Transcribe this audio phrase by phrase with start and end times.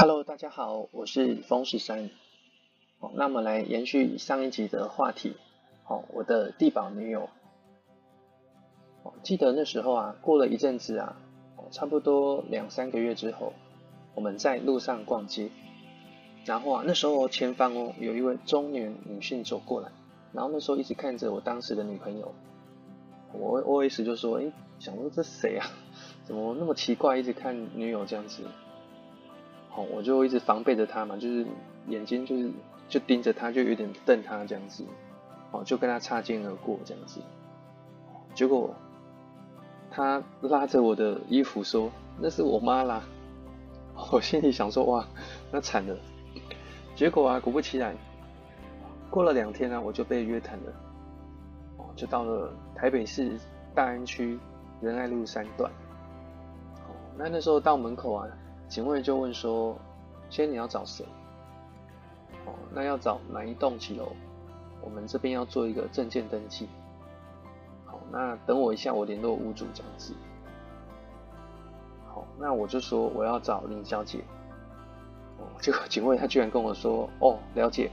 [0.00, 2.08] Hello，大家好，我是风十三。
[3.00, 5.36] 好，那么来延续上一集的话题。
[5.84, 7.28] 好，我的地保女友。
[9.22, 11.16] 记得那时候啊，过了一阵子啊，
[11.70, 13.52] 差不多两三个月之后，
[14.14, 15.50] 我们在路上逛街，
[16.46, 19.92] 然后啊，那时候前方哦有一位中年女性走过来，
[20.32, 22.34] 然后那时候一直看着我当时的女朋友，
[23.34, 25.66] 我 OS 就说：“哎，想说这谁啊？
[26.24, 28.44] 怎么那么奇怪，一直看女友这样子？”
[29.90, 31.46] 我就一直防备着他嘛，就是
[31.86, 32.50] 眼睛就是
[32.88, 34.84] 就盯着他，就有点瞪他这样子，
[35.50, 37.20] 哦，就跟他擦肩而过这样子。
[38.34, 38.74] 结果
[39.90, 41.90] 他拉着我的衣服说
[42.20, 43.02] ：“那是我妈啦。
[44.12, 45.04] ”我心里想说：“哇，
[45.50, 45.96] 那惨了。”
[46.94, 47.94] 结果啊，果不其然，
[49.10, 50.72] 过了两天呢，我就被约谈了，
[51.78, 53.38] 哦，就到了台北市
[53.74, 54.38] 大安区
[54.80, 55.70] 仁爱路三段。
[56.86, 58.28] 哦，那那时候到门口啊。
[58.70, 59.76] 警卫就问说
[60.30, 61.04] ：“先你要找谁？
[62.46, 64.12] 哦，那要找哪一栋几楼？
[64.80, 66.68] 我们这边要做一个证件登记。
[67.84, 70.14] 好，那等我一下，我联络屋主这样子。
[72.06, 74.20] 好，那我就说我要找林小姐。
[75.38, 77.90] 哦，结果警卫他居然跟我说：哦，了解，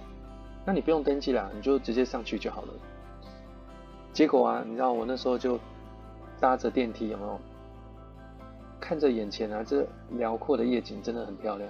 [0.63, 2.73] 那你不用登记啦，你就直接上去就好了。
[4.13, 5.59] 结果啊，你知道我那时候就
[6.39, 7.39] 搭着电梯有没有？
[8.87, 11.69] 看着眼前啊，这辽阔的夜景真的很漂亮。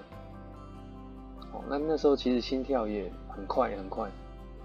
[1.51, 4.07] 哦，那那时候其实心跳也很快很快，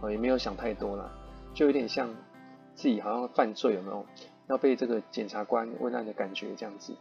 [0.03, 1.11] 哦，也没有想太多啦，
[1.55, 2.11] 就有点像
[2.75, 4.05] 自己好像犯罪有没有？
[4.49, 6.95] 要被这个检察官问案的感觉这样子。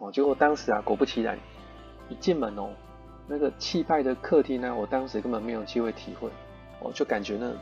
[0.00, 1.38] 哦，结果当时啊，果不其然，
[2.08, 2.70] 一进门哦，
[3.28, 6.28] 那个气派的客厅呢，我当时根本没有机会体会，
[6.80, 7.52] 我就感觉那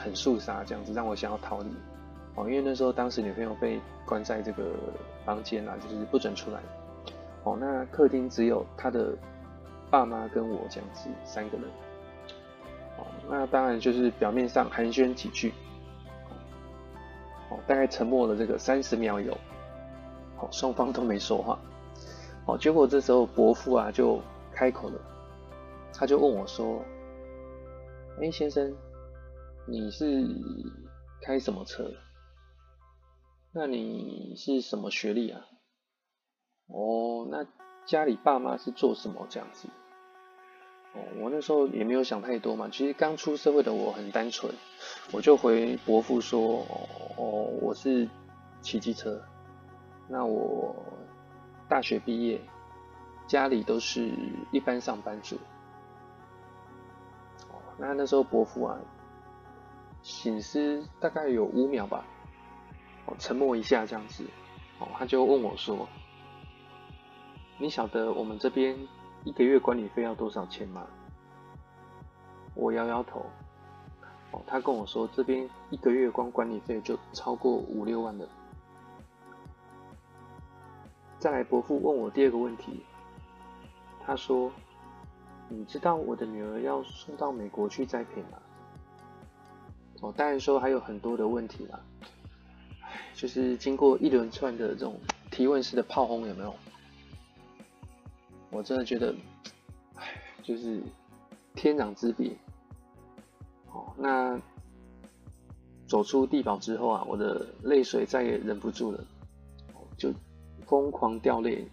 [0.00, 1.70] 很肃杀这样子，让我想要逃离。
[2.34, 4.64] 哦，因为那时候当时女朋友被关在这个
[5.24, 6.60] 房间啦，就是不准出来。
[7.44, 9.14] 哦，那客厅只有他的
[9.90, 11.66] 爸妈跟我这样子三个人。
[12.96, 15.52] 哦，那当然就是表面上寒暄几句。
[17.50, 19.32] 哦，大概沉默了这个三十秒有。
[20.38, 21.58] 哦，双方都没说话。
[22.46, 24.20] 哦，结果这时候伯父啊就
[24.52, 24.98] 开口了，
[25.92, 26.82] 他就问我说
[28.20, 28.74] ：“哎，先生，
[29.66, 30.26] 你是
[31.20, 31.84] 开什么车？”
[33.54, 35.46] 那你是什么学历啊？
[36.68, 37.46] 哦，那
[37.84, 39.68] 家里爸妈是做什么这样子？
[40.94, 42.70] 哦，我那时候也没有想太多嘛。
[42.72, 44.54] 其实刚出社会的我很单纯，
[45.12, 46.64] 我就回伯父说
[47.18, 48.08] ：“哦，我是
[48.62, 49.22] 骑机车。
[50.08, 50.74] 那我
[51.68, 52.40] 大学毕业，
[53.26, 54.10] 家里都是
[54.50, 55.36] 一般上班族。”
[57.52, 58.80] 哦，那那时候伯父啊，
[60.00, 62.02] 醒思大概有五秒吧。
[63.06, 64.24] 哦沉默一下，这样子，
[64.78, 65.88] 哦，他就问我说
[67.58, 68.76] ：“你晓得我们这边
[69.24, 70.86] 一个月管理费要多少钱吗？”
[72.54, 73.24] 我摇摇头，
[74.30, 78.28] 哦，他跟我说这边一个月光管理费就超过五六万了。
[81.18, 82.84] 再来，伯父问我第二个问题，
[84.04, 84.50] 他说
[85.48, 88.38] ：“你知道我的女儿要送到美国去栽培吗？”
[90.02, 91.80] 哦，当然说还有很多的问题啦。
[93.22, 94.98] 就是经过一连串的这种
[95.30, 96.52] 提问式的炮轰，有没有？
[98.50, 99.14] 我真的觉得，
[99.94, 100.82] 哎，就是
[101.54, 102.36] 天壤之别。
[103.70, 104.36] 哦，那
[105.86, 109.04] 走出地堡之后啊，我的泪水再也忍不住了，
[109.96, 110.12] 就
[110.66, 111.64] 疯狂掉泪。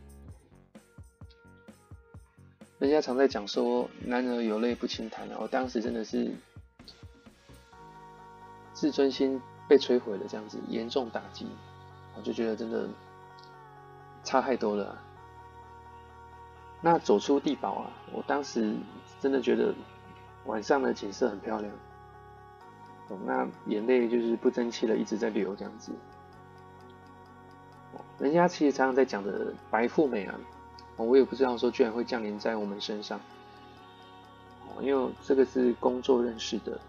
[2.78, 6.32] 人家常在讲说“男儿有泪不轻弹”，我当时真的是
[8.72, 9.42] 自尊心。
[9.70, 11.48] 被摧毁了，这样子严重打击，
[12.18, 12.90] 我就觉得真的
[14.24, 14.98] 差太多了。
[16.82, 18.76] 那走出地堡啊，我当时
[19.22, 19.74] 真的觉得
[20.46, 21.72] 晚上的景色很漂亮，
[23.26, 25.92] 那眼泪就是不争气的一直在流，这样子。
[28.18, 30.36] 人家其实常常在讲的白富美啊，
[30.98, 33.20] 我也不知道说居然会降临在我们身上，
[34.82, 36.80] 因为这个是工作认识的。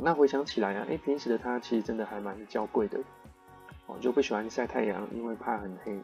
[0.00, 2.98] 那回想起来啊，哎，平时的他其实真的还蛮娇贵的，
[3.86, 5.98] 哦，就不喜欢晒太阳，因为怕很黑，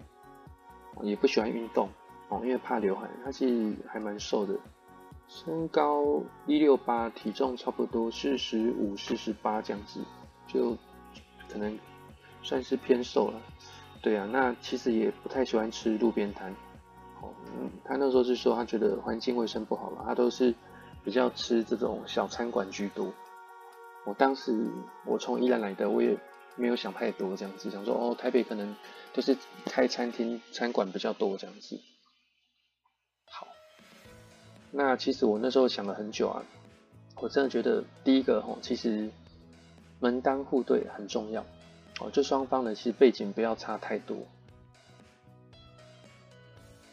[1.02, 1.88] 也不喜欢运动，
[2.28, 3.10] 哦，因为怕流汗。
[3.24, 4.54] 他其实还蛮瘦的，
[5.28, 10.00] 身高一六八，体重差不多四十五、四十八这样子，
[10.46, 10.76] 就
[11.48, 11.78] 可能
[12.42, 13.40] 算是偏瘦了。
[14.00, 16.50] 对啊，那其实也不太喜欢吃路边摊，
[17.20, 20.54] 哦，嗯，他那时候是说他觉得环境卫生不好嘛，他都是
[21.04, 23.12] 比较吃这种小餐馆居多。
[24.04, 24.68] 我当时
[25.06, 26.16] 我从宜兰来的，我也
[26.56, 28.74] 没有想太多，这样子想说哦，台北可能
[29.12, 31.80] 就是开餐厅餐馆比较多这样子。
[33.26, 33.46] 好
[34.70, 36.42] 那其实我那时候想了很久啊，
[37.16, 39.08] 我真的觉得第一个吼，其实
[40.00, 41.44] 门当户对很重要
[42.00, 44.16] 哦，就双方的其实背景不要差太多。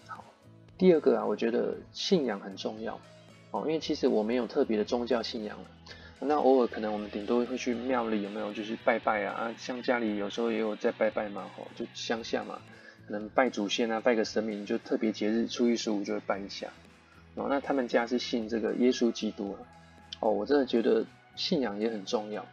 [0.07, 0.23] 好，
[0.77, 2.99] 第二个啊，我觉得信仰很重要
[3.51, 5.57] 哦，因为其实我没有特别的宗教信仰，
[6.21, 12.59] 那偶尔可能我们顶多会去庙里有没有就是拜拜啊，啊，像家里有时候也有在拜拜嘛，吼，就乡下嘛。
[13.07, 16.67] 可能拜祖先啊，拜个神明，就特别节日初一十五就会拜一下。
[17.35, 19.57] 哦，那他们家是信这个耶稣基督啊。
[20.19, 21.05] 哦，我真的觉得
[21.35, 22.45] 信仰也很重要。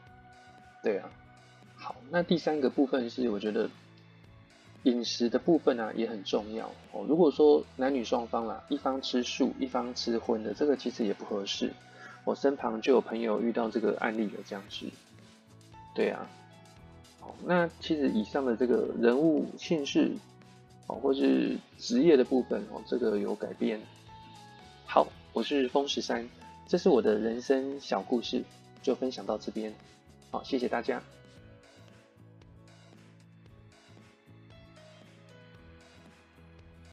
[0.83, 1.11] 对啊，
[1.75, 3.69] 好，那第三个部分是我觉得
[4.85, 6.73] 饮食的部分啊也很重要。
[6.93, 11.73] 哦，如果说男女双方啦，一方吃素，一方吃荤的，这个其实也不合适。
[12.27, 14.85] 我身旁就有朋友遇到这个案例有这样子。
[15.95, 16.29] 对啊，
[17.21, 20.13] 好，那其实以上的这个人物姓氏。
[20.89, 23.81] 哦，或是职业的部分哦，这个有改变。
[24.87, 26.29] 好，我是风十三，
[26.69, 28.45] 这是我的人生小故事，
[28.85, 29.75] 就分享到这边。
[30.31, 31.03] 好，谢谢大家。